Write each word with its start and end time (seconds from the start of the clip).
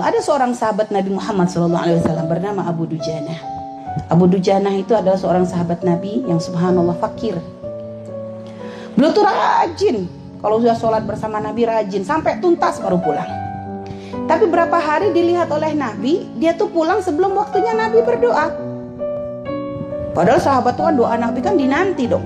Ada 0.00 0.24
seorang 0.24 0.56
sahabat 0.56 0.88
Nabi 0.88 1.12
Muhammad 1.12 1.52
SAW 1.52 1.68
bernama 2.24 2.64
Abu 2.64 2.88
Dujana. 2.88 3.36
Abu 4.08 4.24
Dujana 4.24 4.72
itu 4.72 4.96
adalah 4.96 5.20
seorang 5.20 5.44
sahabat 5.44 5.84
Nabi 5.84 6.24
yang 6.24 6.40
subhanallah 6.40 6.96
fakir. 6.96 7.36
Beliau 8.96 9.12
tuh 9.12 9.20
rajin. 9.28 10.08
Kalau 10.40 10.64
sudah 10.64 10.76
sholat 10.80 11.04
bersama 11.04 11.44
Nabi 11.44 11.68
rajin 11.68 12.08
sampai 12.08 12.40
tuntas 12.40 12.80
baru 12.80 12.96
pulang. 13.04 13.28
Tapi 14.24 14.48
berapa 14.48 14.80
hari 14.80 15.12
dilihat 15.12 15.52
oleh 15.52 15.76
Nabi, 15.76 16.24
dia 16.40 16.56
tuh 16.56 16.72
pulang 16.72 17.04
sebelum 17.04 17.36
waktunya 17.36 17.76
Nabi 17.76 18.00
berdoa. 18.00 18.48
Padahal 20.16 20.40
sahabat 20.40 20.72
tuh 20.80 20.88
kan 20.88 20.96
doa 20.96 21.14
Nabi 21.20 21.44
kan 21.44 21.60
dinanti 21.60 22.08
dong. 22.08 22.24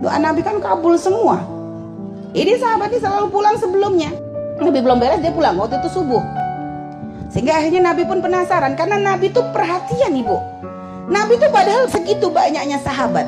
Doa 0.00 0.16
Nabi 0.16 0.40
kan 0.40 0.64
kabul 0.64 0.96
semua. 0.96 1.44
Ini 2.32 2.56
sahabatnya 2.56 3.04
selalu 3.04 3.28
pulang 3.28 3.60
sebelumnya. 3.60 4.08
Nabi 4.64 4.80
belum 4.80 4.96
beres 4.96 5.20
dia 5.20 5.28
pulang 5.28 5.60
waktu 5.60 5.76
itu 5.76 5.92
subuh. 5.92 6.41
Sehingga 7.32 7.56
akhirnya 7.56 7.80
Nabi 7.80 8.04
pun 8.04 8.20
penasaran 8.20 8.76
karena 8.76 9.00
Nabi 9.00 9.32
itu 9.32 9.40
perhatian 9.56 10.12
ibu. 10.12 10.36
Nabi 11.08 11.40
itu 11.40 11.48
padahal 11.48 11.88
segitu 11.88 12.28
banyaknya 12.28 12.76
sahabat. 12.84 13.24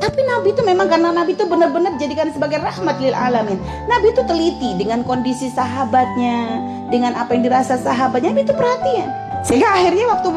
Tapi 0.00 0.24
Nabi 0.24 0.56
itu 0.56 0.64
memang 0.64 0.88
karena 0.88 1.12
Nabi 1.12 1.36
itu 1.36 1.44
benar-benar 1.44 2.00
jadikan 2.00 2.32
sebagai 2.32 2.56
rahmat 2.64 2.96
lil 3.04 3.12
alamin. 3.12 3.60
Nabi 3.84 4.16
itu 4.16 4.24
teliti 4.24 4.72
dengan 4.80 5.04
kondisi 5.04 5.52
sahabatnya, 5.52 6.56
dengan 6.88 7.12
apa 7.12 7.36
yang 7.36 7.44
dirasa 7.44 7.76
sahabatnya, 7.76 8.32
Nabi 8.32 8.48
itu 8.48 8.56
perhatian. 8.56 9.08
Sehingga 9.44 9.68
akhirnya 9.68 10.08
waktu 10.08 10.28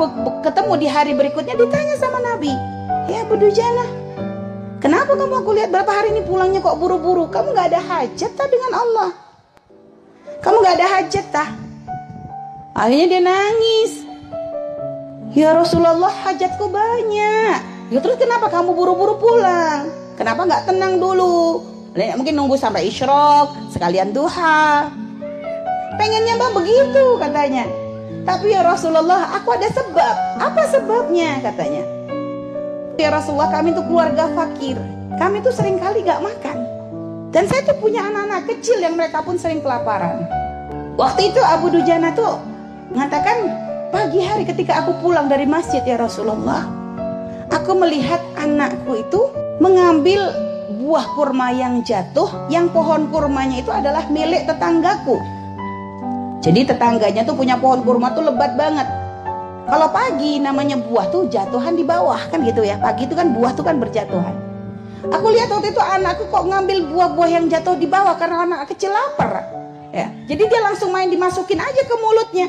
ketemu 0.43 0.73
di 0.75 0.87
hari 0.91 1.11
berikutnya 1.15 1.55
ditanya 1.55 1.95
sama 1.95 2.19
Nabi, 2.19 2.51
"Ya 3.07 3.23
Abu 3.23 3.39
kenapa 4.83 5.15
kamu 5.15 5.35
aku 5.39 5.51
lihat 5.55 5.71
berapa 5.71 5.91
hari 5.95 6.11
ini 6.11 6.27
pulangnya 6.27 6.59
kok 6.59 6.75
buru-buru? 6.75 7.31
Kamu 7.31 7.55
nggak 7.55 7.67
ada 7.71 7.79
hajat 7.79 8.31
tak 8.35 8.47
dengan 8.51 8.71
Allah? 8.75 9.09
Kamu 10.43 10.59
nggak 10.59 10.75
ada 10.75 10.87
hajat 10.99 11.25
tak?" 11.31 11.62
Akhirnya 12.73 13.05
dia 13.05 13.21
nangis. 13.21 14.01
Ya 15.37 15.53
Rasulullah 15.53 16.09
hajatku 16.09 16.73
banyak. 16.73 17.57
Ya 17.93 17.99
terus 18.01 18.17
kenapa 18.17 18.49
kamu 18.49 18.73
buru-buru 18.73 19.21
pulang? 19.21 19.93
Kenapa 20.17 20.41
nggak 20.49 20.65
tenang 20.65 20.97
dulu? 20.97 21.61
Mungkin 21.93 22.33
nunggu 22.33 22.57
sampai 22.57 22.89
isyrok, 22.89 23.53
sekalian 23.69 24.09
duha. 24.09 24.89
Pengennya 26.01 26.33
mbak 26.33 26.57
begitu 26.57 27.21
katanya. 27.21 27.69
Tapi 28.25 28.57
ya 28.57 28.65
Rasulullah 28.65 29.37
aku 29.37 29.53
ada 29.53 29.69
sebab. 29.69 30.15
Apa 30.41 30.65
sebabnya 30.73 31.45
katanya? 31.45 31.85
Ya 32.97 33.13
Rasulullah 33.13 33.53
kami 33.53 33.77
itu 33.77 33.85
keluarga 33.85 34.25
fakir. 34.33 34.81
Kami 35.21 35.45
tuh 35.45 35.53
sering 35.53 35.77
kali 35.77 36.01
gak 36.01 36.25
makan. 36.25 36.57
Dan 37.29 37.45
saya 37.45 37.61
tuh 37.69 37.77
punya 37.77 38.01
anak-anak 38.01 38.49
kecil 38.49 38.81
yang 38.81 38.97
mereka 38.97 39.21
pun 39.21 39.37
sering 39.37 39.61
kelaparan. 39.61 40.25
Waktu 40.97 41.33
itu 41.33 41.41
Abu 41.41 41.69
Dujana 41.69 42.13
tuh 42.17 42.52
mengatakan 42.91 43.37
pagi 43.93 44.19
hari 44.19 44.43
ketika 44.43 44.83
aku 44.83 44.97
pulang 44.99 45.31
dari 45.31 45.47
masjid 45.47 45.85
ya 45.85 45.95
Rasulullah 45.95 46.83
aku 47.53 47.77
melihat 47.77 48.19
anakku 48.35 48.97
itu 48.97 49.29
mengambil 49.61 50.33
buah 50.83 51.05
kurma 51.15 51.53
yang 51.53 51.85
jatuh 51.85 52.27
yang 52.49 52.67
pohon 52.73 53.07
kurmanya 53.07 53.61
itu 53.61 53.71
adalah 53.71 54.03
milik 54.09 54.49
tetanggaku. 54.49 55.15
Jadi 56.43 56.67
tetangganya 56.67 57.23
tuh 57.23 57.39
punya 57.39 57.55
pohon 57.55 57.87
kurma 57.87 58.11
tuh 58.11 58.27
lebat 58.27 58.59
banget. 58.59 58.83
Kalau 59.63 59.87
pagi 59.95 60.43
namanya 60.43 60.75
buah 60.75 61.07
tuh 61.07 61.31
jatuhan 61.31 61.79
di 61.79 61.87
bawah 61.87 62.19
kan 62.27 62.43
gitu 62.43 62.67
ya. 62.67 62.75
Pagi 62.83 63.07
itu 63.07 63.15
kan 63.15 63.31
buah 63.31 63.55
tuh 63.55 63.63
kan 63.63 63.79
berjatuhan. 63.79 64.35
Aku 65.07 65.31
lihat 65.31 65.47
waktu 65.51 65.71
itu 65.71 65.79
anakku 65.79 66.27
kok 66.27 66.43
ngambil 66.47 66.91
buah-buah 66.91 67.29
yang 67.31 67.45
jatuh 67.47 67.79
di 67.79 67.87
bawah 67.87 68.15
karena 68.19 68.43
anak 68.43 68.71
kecil 68.71 68.91
lapar 68.91 69.43
ya. 69.95 70.11
Jadi 70.27 70.43
dia 70.51 70.61
langsung 70.63 70.91
main 70.91 71.07
dimasukin 71.07 71.59
aja 71.59 71.81
ke 71.83 71.95
mulutnya 71.95 72.47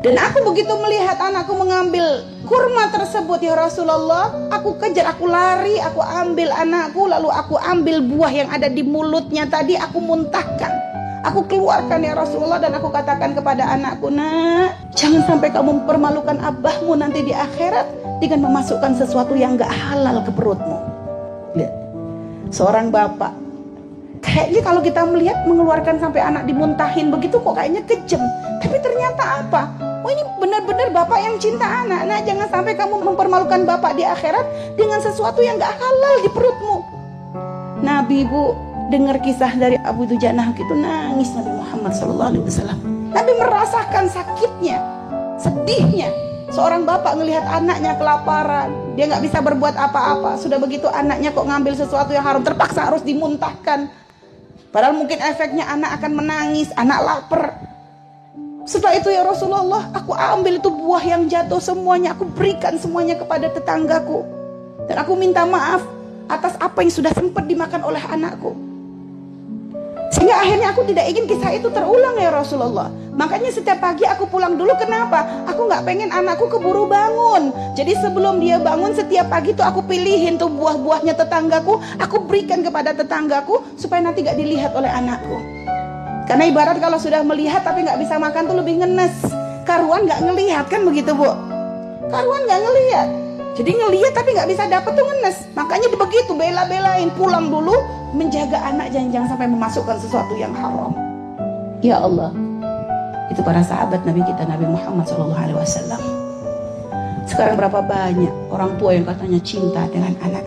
dan 0.00 0.16
aku 0.16 0.40
begitu 0.48 0.72
melihat 0.80 1.20
anakku 1.20 1.52
mengambil 1.52 2.24
kurma 2.48 2.88
tersebut 2.88 3.36
ya 3.44 3.52
Rasulullah, 3.52 4.32
aku 4.48 4.80
kejar, 4.80 5.12
aku 5.12 5.28
lari, 5.28 5.76
aku 5.76 6.00
ambil 6.00 6.48
anakku, 6.56 7.04
lalu 7.04 7.28
aku 7.28 7.60
ambil 7.60 8.00
buah 8.00 8.32
yang 8.32 8.48
ada 8.48 8.72
di 8.72 8.80
mulutnya 8.80 9.44
tadi, 9.44 9.76
aku 9.76 10.00
muntahkan. 10.00 10.72
Aku 11.20 11.44
keluarkan 11.44 12.00
ya 12.00 12.16
Rasulullah 12.16 12.56
dan 12.56 12.72
aku 12.80 12.88
katakan 12.88 13.36
kepada 13.36 13.68
anakku, 13.76 14.08
nak, 14.08 14.72
jangan 14.96 15.20
sampai 15.28 15.52
kamu 15.52 15.84
mempermalukan 15.84 16.40
abahmu 16.40 16.96
nanti 16.96 17.20
di 17.20 17.36
akhirat 17.36 17.84
dengan 18.24 18.48
memasukkan 18.48 18.96
sesuatu 18.96 19.36
yang 19.36 19.60
gak 19.60 19.68
halal 19.68 20.24
ke 20.24 20.32
perutmu. 20.32 20.80
Lihat, 21.60 21.72
seorang 22.48 22.88
bapak 22.88 23.36
Kayaknya 24.20 24.60
kalau 24.60 24.80
kita 24.84 25.00
melihat 25.08 25.38
mengeluarkan 25.48 25.96
sampai 25.96 26.20
anak 26.20 26.44
dimuntahin 26.44 27.08
begitu 27.08 27.40
kok 27.40 27.56
kayaknya 27.56 27.80
kejam. 27.88 28.20
Tapi 28.60 28.76
ternyata 28.84 29.40
apa? 29.40 29.89
Oh 30.00 30.10
ini 30.10 30.22
benar-benar 30.40 30.88
bapak 30.96 31.18
yang 31.20 31.36
cinta 31.36 31.66
anak. 31.84 32.08
Nah 32.08 32.18
jangan 32.24 32.48
sampai 32.48 32.72
kamu 32.72 33.04
mempermalukan 33.04 33.68
bapak 33.68 34.00
di 34.00 34.04
akhirat 34.04 34.76
dengan 34.76 34.96
sesuatu 35.04 35.44
yang 35.44 35.60
gak 35.60 35.76
halal 35.76 36.14
di 36.24 36.30
perutmu. 36.32 36.76
Nabi 37.84 38.24
bu 38.24 38.56
dengar 38.88 39.20
kisah 39.20 39.52
dari 39.54 39.76
Abu 39.84 40.08
Dujanah 40.08 40.52
itu 40.56 40.74
nangis 40.74 41.30
Nabi 41.36 41.52
Muhammad 41.52 41.92
SAW. 41.92 42.32
Nabi 43.10 43.32
merasakan 43.38 44.04
sakitnya, 44.08 44.78
sedihnya. 45.36 46.10
Seorang 46.50 46.82
bapak 46.82 47.14
melihat 47.14 47.46
anaknya 47.46 47.94
kelaparan, 47.94 48.74
dia 48.98 49.06
nggak 49.06 49.22
bisa 49.22 49.38
berbuat 49.38 49.78
apa-apa. 49.78 50.34
Sudah 50.34 50.58
begitu 50.58 50.90
anaknya 50.90 51.30
kok 51.30 51.46
ngambil 51.46 51.78
sesuatu 51.78 52.10
yang 52.10 52.26
haram, 52.26 52.42
terpaksa 52.42 52.90
harus 52.90 53.06
dimuntahkan. 53.06 53.86
Padahal 54.74 54.98
mungkin 54.98 55.22
efeknya 55.22 55.70
anak 55.70 56.02
akan 56.02 56.12
menangis, 56.18 56.74
anak 56.74 56.98
lapar. 57.06 57.69
Setelah 58.70 59.02
itu 59.02 59.10
ya 59.10 59.26
Rasulullah, 59.26 59.90
aku 59.90 60.14
ambil 60.14 60.62
itu 60.62 60.70
buah 60.70 61.02
yang 61.02 61.26
jatuh 61.26 61.58
semuanya, 61.58 62.14
aku 62.14 62.22
berikan 62.22 62.78
semuanya 62.78 63.18
kepada 63.18 63.50
tetanggaku. 63.50 64.22
Dan 64.86 64.94
aku 64.94 65.18
minta 65.18 65.42
maaf 65.42 65.82
atas 66.30 66.54
apa 66.62 66.78
yang 66.78 66.94
sudah 66.94 67.10
sempat 67.10 67.50
dimakan 67.50 67.82
oleh 67.82 67.98
anakku. 67.98 68.54
Sehingga 70.14 70.38
akhirnya 70.38 70.70
aku 70.70 70.86
tidak 70.86 71.10
ingin 71.10 71.26
kisah 71.26 71.50
itu 71.50 71.66
terulang 71.74 72.14
ya 72.14 72.30
Rasulullah. 72.30 72.94
Makanya 73.18 73.50
setiap 73.50 73.82
pagi 73.82 74.06
aku 74.06 74.30
pulang 74.30 74.54
dulu 74.54 74.70
kenapa? 74.78 75.26
Aku 75.50 75.66
nggak 75.66 75.82
pengen 75.82 76.14
anakku 76.14 76.46
keburu 76.46 76.86
bangun. 76.86 77.50
Jadi 77.74 77.98
sebelum 77.98 78.38
dia 78.38 78.62
bangun 78.62 78.94
setiap 78.94 79.34
pagi 79.34 79.50
tuh 79.50 79.66
aku 79.66 79.82
pilihin 79.82 80.38
tuh 80.38 80.46
buah-buahnya 80.46 81.18
tetanggaku. 81.18 81.82
Aku 81.98 82.22
berikan 82.22 82.62
kepada 82.62 82.94
tetanggaku 82.94 83.66
supaya 83.74 83.98
nanti 83.98 84.22
gak 84.22 84.38
dilihat 84.38 84.70
oleh 84.78 84.90
anakku. 84.94 85.42
Karena 86.30 86.46
ibarat 86.46 86.78
kalau 86.78 86.94
sudah 86.94 87.26
melihat 87.26 87.66
tapi 87.66 87.82
nggak 87.82 87.98
bisa 87.98 88.14
makan 88.14 88.46
tuh 88.46 88.54
lebih 88.62 88.78
ngenes. 88.78 89.18
Karuan 89.66 90.06
nggak 90.06 90.22
ngelihat 90.22 90.70
kan 90.70 90.86
begitu 90.86 91.10
bu? 91.10 91.26
Karuan 92.06 92.46
nggak 92.46 92.60
ngelihat. 92.62 93.08
Jadi 93.58 93.70
ngelihat 93.74 94.14
tapi 94.14 94.38
nggak 94.38 94.46
bisa 94.46 94.70
dapat 94.70 94.94
tuh 94.94 95.10
ngenes. 95.10 95.50
Makanya 95.58 95.90
begitu 95.90 96.30
bela-belain 96.38 97.10
pulang 97.18 97.50
dulu 97.50 97.74
menjaga 98.14 98.62
anak 98.62 98.94
jangan 98.94 99.26
sampai 99.26 99.50
memasukkan 99.50 99.98
sesuatu 99.98 100.38
yang 100.38 100.54
haram. 100.54 100.94
Ya 101.82 101.98
Allah, 101.98 102.30
itu 103.26 103.42
para 103.42 103.66
sahabat 103.66 104.06
Nabi 104.06 104.22
kita 104.22 104.46
Nabi 104.46 104.70
Muhammad 104.70 105.10
SAW. 105.10 105.34
Sekarang 107.26 107.58
berapa 107.58 107.82
banyak 107.82 108.54
orang 108.54 108.78
tua 108.78 108.94
yang 108.94 109.02
katanya 109.02 109.42
cinta 109.42 109.82
dengan 109.90 110.14
anak. 110.22 110.46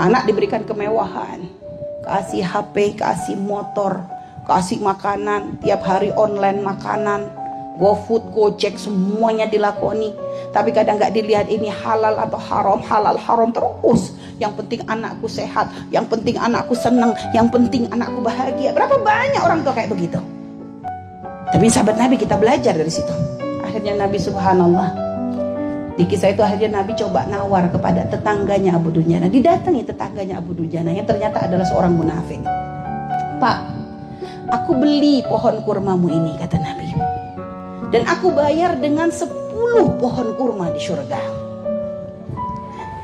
Anak 0.00 0.24
diberikan 0.24 0.64
kemewahan, 0.64 1.44
kasih 2.08 2.40
HP, 2.40 2.96
kasih 2.96 3.36
motor, 3.36 4.00
kasih 4.48 4.80
makanan 4.80 5.60
tiap 5.60 5.84
hari 5.84 6.08
online 6.16 6.64
makanan 6.64 7.28
GoFood, 7.78 8.34
Gojek 8.34 8.74
semuanya 8.74 9.46
dilakoni. 9.46 10.10
Tapi 10.50 10.74
kadang 10.74 10.98
nggak 10.98 11.14
dilihat 11.14 11.46
ini 11.46 11.70
halal 11.70 12.18
atau 12.18 12.40
haram, 12.40 12.82
halal 12.82 13.14
haram 13.14 13.54
terus. 13.54 14.18
Yang 14.42 14.64
penting 14.64 14.80
anakku 14.90 15.30
sehat, 15.30 15.70
yang 15.94 16.06
penting 16.10 16.34
anakku 16.34 16.74
senang, 16.74 17.14
yang 17.30 17.46
penting 17.46 17.86
anakku 17.94 18.18
bahagia. 18.18 18.74
Berapa 18.74 18.98
banyak 18.98 19.38
orang 19.38 19.62
tua 19.62 19.78
kayak 19.78 19.94
begitu? 19.94 20.18
Tapi 21.54 21.64
sahabat 21.70 21.96
Nabi 21.96 22.18
kita 22.18 22.34
belajar 22.34 22.74
dari 22.74 22.90
situ. 22.90 23.14
Akhirnya 23.62 23.94
Nabi 23.94 24.18
Subhanallah 24.18 25.08
di 25.98 26.06
kisah 26.06 26.30
itu 26.30 26.42
akhirnya 26.42 26.82
Nabi 26.82 26.94
coba 26.94 27.26
nawar 27.26 27.66
kepada 27.70 28.06
tetangganya 28.06 28.78
Abu 28.78 28.94
Dujana. 28.94 29.26
Didatangi 29.26 29.82
tetangganya 29.86 30.38
Abu 30.38 30.54
Dujana 30.54 30.94
yang 30.94 31.06
ternyata 31.06 31.46
adalah 31.46 31.66
seorang 31.66 31.94
munafik. 31.98 32.38
Pak, 33.42 33.77
Aku 34.48 34.72
beli 34.72 35.20
pohon 35.28 35.60
kurmamu 35.60 36.08
ini, 36.08 36.32
kata 36.40 36.56
Nabi. 36.56 36.88
Dan 37.92 38.08
aku 38.08 38.32
bayar 38.32 38.80
dengan 38.80 39.12
sepuluh 39.12 39.92
pohon 40.00 40.32
kurma 40.40 40.72
di 40.72 40.80
surga. 40.80 41.20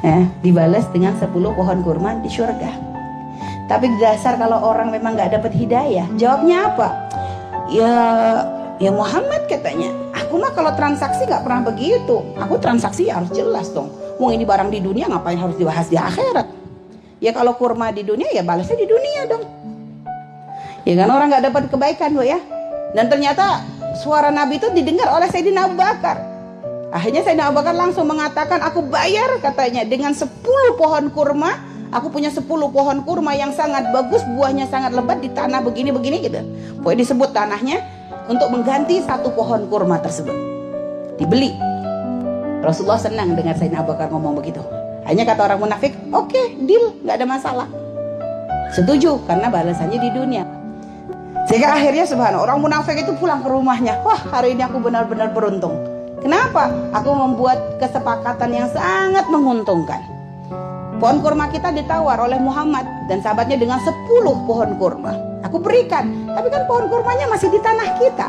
Ya, 0.05 0.29
dibalas 0.45 0.85
dengan 0.93 1.17
sepuluh 1.21 1.53
pohon 1.53 1.85
kurma 1.85 2.21
di 2.21 2.29
surga. 2.33 2.73
Tapi 3.69 3.89
dasar 3.97 4.37
kalau 4.37 4.61
orang 4.61 4.93
memang 4.93 5.17
nggak 5.17 5.41
dapat 5.41 5.53
hidayah, 5.57 6.05
jawabnya 6.21 6.69
apa? 6.69 6.89
Ya, 7.73 7.93
ya 8.77 8.93
Muhammad 8.93 9.49
katanya. 9.49 9.89
Aku 10.25 10.37
mah 10.37 10.53
kalau 10.53 10.73
transaksi 10.77 11.25
nggak 11.25 11.45
pernah 11.45 11.65
begitu. 11.65 12.21
Aku 12.41 12.61
transaksi 12.61 13.09
ya 13.09 13.21
harus 13.21 13.33
jelas 13.33 13.73
dong. 13.73 13.89
Mau 14.21 14.29
ini 14.29 14.45
barang 14.45 14.69
di 14.69 14.85
dunia 14.85 15.09
ngapain 15.09 15.41
harus 15.41 15.57
dibahas 15.57 15.89
di 15.89 15.97
akhirat? 15.97 16.49
Ya 17.25 17.33
kalau 17.33 17.57
kurma 17.57 17.89
di 17.89 18.05
dunia 18.05 18.29
ya 18.33 18.45
balasnya 18.45 18.77
di 18.77 18.85
dunia 18.85 19.29
dong. 19.29 19.45
Ya 20.85 21.01
kan 21.01 21.09
orang 21.09 21.33
nggak 21.33 21.45
dapat 21.49 21.63
kebaikan 21.73 22.13
bu 22.13 22.25
ya. 22.25 22.37
Dan 22.93 23.09
ternyata 23.09 23.65
suara 23.99 24.29
Nabi 24.29 24.61
itu 24.61 24.69
didengar 24.71 25.09
oleh 25.17 25.27
Sayyidina 25.33 25.67
Abu 25.67 25.81
Bakar. 25.81 26.21
Akhirnya 26.95 27.27
Sayyidina 27.27 27.51
Abu 27.51 27.59
Bakar 27.59 27.75
langsung 27.75 28.07
mengatakan, 28.07 28.63
aku 28.63 28.87
bayar 28.87 29.43
katanya 29.43 29.83
dengan 29.83 30.15
10 30.15 30.31
pohon 30.79 31.11
kurma. 31.11 31.59
Aku 31.91 32.11
punya 32.11 32.31
10 32.31 32.47
pohon 32.47 32.99
kurma 33.03 33.35
yang 33.35 33.51
sangat 33.51 33.91
bagus, 33.91 34.23
buahnya 34.39 34.71
sangat 34.71 34.95
lebat 34.95 35.19
di 35.19 35.31
tanah 35.31 35.63
begini-begini 35.65 36.23
gitu. 36.23 36.39
Pokoknya 36.83 37.01
disebut 37.03 37.31
tanahnya 37.35 37.83
untuk 38.31 38.51
mengganti 38.53 39.03
satu 39.03 39.35
pohon 39.35 39.67
kurma 39.67 39.99
tersebut. 39.99 40.35
Dibeli. 41.19 41.51
Rasulullah 42.63 43.01
senang 43.01 43.35
dengar 43.35 43.59
Sayyidina 43.59 43.83
Abu 43.83 43.97
Bakar 43.97 44.13
ngomong 44.15 44.39
begitu. 44.39 44.63
Hanya 45.05 45.27
kata 45.27 45.51
orang 45.51 45.61
munafik, 45.61 45.93
oke, 46.15 46.31
okay, 46.31 46.57
deal, 46.63 46.95
nggak 47.05 47.21
ada 47.21 47.27
masalah. 47.29 47.69
Setuju, 48.73 49.21
karena 49.27 49.53
balasannya 49.53 49.99
di 50.01 50.11
dunia. 50.15 50.54
Sehingga 51.45 51.77
akhirnya 51.77 52.09
subhanallah 52.09 52.49
orang 52.49 52.59
munafik 52.65 52.97
itu 52.97 53.13
pulang 53.21 53.45
ke 53.45 53.49
rumahnya. 53.53 54.01
Wah 54.01 54.17
hari 54.33 54.57
ini 54.57 54.65
aku 54.65 54.81
benar-benar 54.81 55.37
beruntung. 55.37 55.77
Kenapa? 56.25 56.73
Aku 56.97 57.13
membuat 57.13 57.77
kesepakatan 57.77 58.49
yang 58.49 58.69
sangat 58.73 59.29
menguntungkan. 59.29 60.01
Pohon 60.97 61.21
kurma 61.21 61.53
kita 61.53 61.69
ditawar 61.69 62.17
oleh 62.17 62.41
Muhammad 62.41 62.89
dan 63.13 63.21
sahabatnya 63.21 63.61
dengan 63.61 63.77
10 63.77 64.49
pohon 64.49 64.71
kurma. 64.81 65.13
Aku 65.45 65.61
berikan, 65.61 66.33
tapi 66.33 66.49
kan 66.49 66.65
pohon 66.65 66.89
kurmanya 66.89 67.29
masih 67.29 67.53
di 67.53 67.61
tanah 67.61 68.01
kita. 68.01 68.29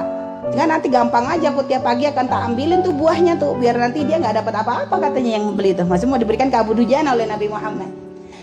Jangan 0.51 0.77
nanti 0.77 0.91
gampang 0.91 1.25
aja 1.25 1.56
aku 1.56 1.63
tiap 1.65 1.88
pagi 1.88 2.06
akan 2.06 2.25
tak 2.27 2.41
ambilin 2.51 2.83
tuh 2.83 2.94
buahnya 2.94 3.39
tuh 3.39 3.56
biar 3.57 3.79
nanti 3.79 4.03
dia 4.03 4.19
nggak 4.19 4.44
dapat 4.44 4.53
apa-apa 4.62 4.95
katanya 5.09 5.39
yang 5.39 5.47
membeli 5.47 5.71
itu. 5.71 5.88
Masih 5.88 6.06
mau 6.06 6.19
diberikan 6.19 6.51
ke 6.51 6.57
Abu 6.59 6.75
Dujana 6.75 7.15
oleh 7.15 7.25
Nabi 7.25 7.47
Muhammad. 7.47 7.89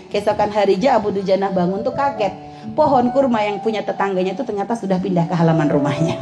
Keesokan 0.09 0.49
harinya 0.49 0.97
Abu 0.97 1.13
Dujana 1.13 1.53
bangun 1.53 1.85
tuh 1.85 1.93
kaget 1.93 2.52
pohon 2.71 3.11
kurma 3.11 3.43
yang 3.43 3.59
punya 3.59 3.83
tetangganya 3.83 4.31
itu 4.31 4.43
ternyata 4.47 4.79
sudah 4.79 4.97
pindah 5.03 5.27
ke 5.27 5.35
halaman 5.35 5.67
rumahnya. 5.67 6.15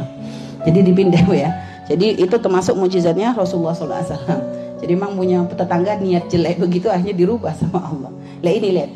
Jadi 0.66 0.78
dipindah 0.82 1.22
ya. 1.30 1.50
Jadi 1.86 2.22
itu 2.22 2.36
termasuk 2.38 2.74
mujizatnya 2.78 3.34
Rasulullah 3.34 3.74
SAW. 3.74 4.62
Jadi 4.82 4.92
memang 4.98 5.14
punya 5.14 5.46
tetangga 5.46 5.94
niat 5.98 6.26
jelek 6.26 6.58
begitu 6.58 6.90
akhirnya 6.90 7.14
dirubah 7.14 7.54
sama 7.54 7.78
Allah. 7.82 8.10
Lihat 8.42 8.56
ini 8.58 8.68
lihat. 8.74 8.90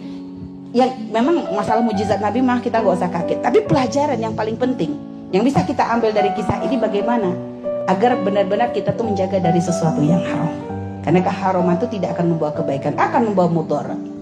Yang 0.76 0.90
memang 1.08 1.36
masalah 1.54 1.80
mujizat 1.80 2.18
Nabi 2.18 2.42
mah 2.42 2.58
kita 2.58 2.82
nggak 2.82 2.94
usah 2.98 3.10
kaget. 3.10 3.38
Tapi 3.42 3.58
pelajaran 3.64 4.18
yang 4.18 4.34
paling 4.34 4.58
penting 4.58 4.98
yang 5.34 5.42
bisa 5.42 5.62
kita 5.66 5.82
ambil 5.90 6.14
dari 6.14 6.30
kisah 6.34 6.62
ini 6.62 6.78
bagaimana 6.78 7.34
agar 7.86 8.18
benar-benar 8.22 8.74
kita 8.74 8.94
tuh 8.94 9.06
menjaga 9.06 9.38
dari 9.38 9.62
sesuatu 9.62 10.02
yang 10.02 10.22
haram. 10.22 10.50
Karena 11.06 11.22
keharuman 11.22 11.78
itu 11.78 11.86
tidak 11.98 12.18
akan 12.18 12.34
membawa 12.34 12.50
kebaikan, 12.50 12.98
akan 12.98 13.30
membawa 13.30 13.48
mudarat. 13.50 14.15